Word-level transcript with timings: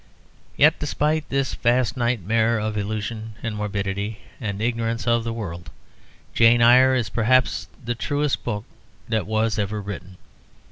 Yet, 0.57 0.79
despite 0.79 1.29
this 1.29 1.53
vast 1.53 1.95
nightmare 1.95 2.57
of 2.57 2.75
illusion 2.75 3.35
and 3.43 3.55
morbidity 3.55 4.17
and 4.39 4.59
ignorance 4.59 5.05
of 5.05 5.23
the 5.23 5.31
world, 5.31 5.69
"Jane 6.33 6.59
Eyre" 6.59 6.95
is 6.95 7.09
perhaps 7.09 7.67
the 7.85 7.93
truest 7.93 8.43
book 8.43 8.63
that 9.09 9.27
was 9.27 9.59
ever 9.59 9.79
written. 9.79 10.17